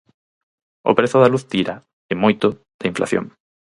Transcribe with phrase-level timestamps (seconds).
[0.89, 1.75] O prezo da luz tira,
[2.11, 2.47] e moito,
[2.79, 3.25] da inflación.